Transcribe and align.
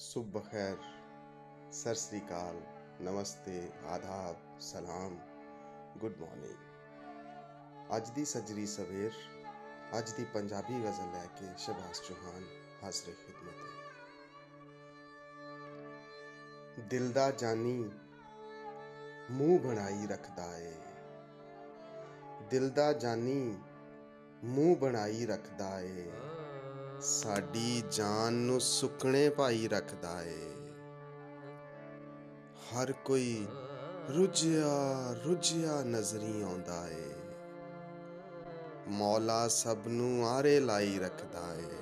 ਸੁਬਹ 0.00 0.40
ਖੈਰ। 0.40 0.76
ਸਤਿ 1.72 1.94
ਸ੍ਰੀ 1.94 2.20
ਅਕਾਲ। 2.26 2.60
ਨਮਸਤੇ, 3.00 3.70
ਆਦਾਬ, 3.86 4.60
ਸਲਾਮ। 4.60 5.18
Good 5.98 6.18
morning. 6.20 6.54
ਅੱਜ 7.96 8.10
ਦੀ 8.10 8.24
ਸਜਰੀ 8.24 8.66
ਸਵੇਰ, 8.66 9.10
ਅੱਜ 9.98 10.10
ਦੀ 10.10 10.24
ਪੰਜਾਬੀ 10.24 10.74
ਗਜ਼ਲ 10.80 11.12
ਲੈ 11.12 11.26
ਕੇ 11.26 11.46
ਸ਼ਬਾਸ 11.58 12.00
ਚੌਹਾਨ 12.08 12.44
ਹਾਜ਼ਰ 12.84 13.12
ਖਿਦਮਤ। 13.12 13.54
ਹੈ 13.54 13.98
ਦਿਲ 16.88 17.12
ਦਾ 17.12 17.30
ਜਾਨੀ, 17.30 17.90
ਮੂੰਹ 19.30 19.60
ਬਣਾਈ 19.60 20.06
ਰੱਖਦਾ 20.06 20.58
ਏ। 20.58 20.74
ਦਿਲ 22.50 22.70
ਦਾ 22.70 22.92
ਜਾਨੀ, 22.92 23.58
ਮੂੰਹ 24.44 24.76
ਬਣਾਈ 24.76 25.26
ਰੱਖਦਾ 25.26 25.80
ਏ। 25.80 26.12
ਸਾਡੀ 27.02 27.82
ਜਾਨ 27.90 28.32
ਨੂੰ 28.32 28.60
ਸੁੱਕਣੇ 28.60 29.28
ਪਾਈ 29.28 29.68
ਰੱਖਦਾ 29.68 30.22
ਏ। 30.22 30.50
ਹਰ 32.54 32.92
ਕੋਈ 32.92 33.46
ਰੁਝਿਆ 34.16 35.12
ਰੁਝਿਆ 35.24 35.82
ਨਜ਼ਰੀ 35.82 36.42
ਆਉਂਦਾ 36.42 36.88
ਏ। 36.88 37.14
ਮੌਲਾ 38.88 39.48
ਸਭ 39.48 39.76
ਨੂੰ 39.86 40.28
ਆਰੇ 40.28 40.60
ਲਾਈ 40.60 40.98
ਰੱਖਦਾ 40.98 41.54
ਏ। 41.54 41.74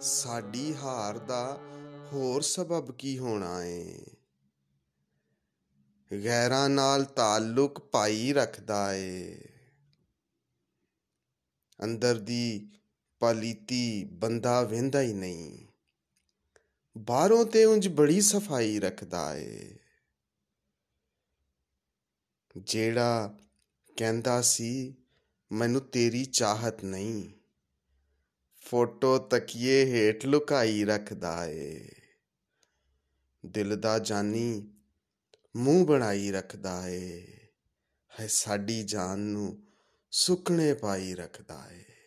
ਸਾਡੀ 0.00 0.76
ਹਾਰ 0.76 1.18
ਦਾ 1.18 1.58
ਹੋਰ 2.12 2.40
ਸਬਬ 2.40 2.92
ਕੀ 2.92 3.18
ਹੋਣਾ 3.18 3.64
ਏ। 3.64 3.98
ਗੈਰਾਂ 6.24 6.68
ਨਾਲ 6.68 7.04
ਤਾਲੁਕ 7.04 7.78
ਪਾਈ 7.78 8.32
ਰੱਖਦਾ 8.32 8.94
ਏ। 8.94 9.38
ਅੰਦਰ 11.84 12.18
ਦੀ 12.18 12.70
ਪਲੀਤੀ 13.20 14.04
ਬੰਦਾ 14.04 14.62
ਵਹਿੰਦਾ 14.62 15.00
ਹੀ 15.00 15.12
ਨਹੀਂ। 15.12 15.66
ਬਾਹਰੋਂ 16.98 17.46
ਤੇ 17.46 17.64
ਉਂਝ 17.64 17.88
ਬੜੀ 17.88 18.20
ਸਫ਼ਾਈ 18.20 18.80
ਰੱਖਦਾ 18.80 19.36
ਏ। 19.36 19.76
ਜਿਹੜਾ 22.56 23.38
ਕਹਿੰਦਾ 23.96 24.42
ਸੀ, 24.42 24.96
ਮੈਨੂੰ 25.52 25.80
ਤੇਰੀ 25.80 26.24
ਚਾਹਤ 26.24 26.84
ਨਹੀਂ। 26.84 27.30
ਫੋਟੋ 28.54 29.18
ਤਕੀਏ 29.18 29.84
ਹੇਠ 29.84 30.26
ਲੁਕਾਈ 30.26 30.84
ਰੱਖਦਾ 30.84 31.46
ਏ। 31.46 31.88
ਦਿਲ 33.46 33.80
ਦਾ 33.80 33.98
ਜਾਨੀ 33.98 34.74
ਮੂੰਹ 35.56 35.86
ਬਣਾਈ 35.86 36.30
ਰੱਖਦਾ 36.30 36.88
ਏ। 36.88 37.26
ਹੈ 38.20 38.26
ਸਾਡੀ 38.26 38.82
ਜਾਨ 38.82 39.18
ਨੂੰ 39.18 39.67
ਸੁੱਕਣੇ 40.10 40.74
ਪਾਈ 40.74 41.14
ਰੱਖਦਾ 41.14 41.68
ਏ। 41.72 41.97